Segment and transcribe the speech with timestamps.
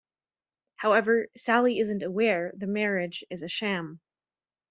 [0.77, 3.99] However, Sally isn't aware the marriage is a sham.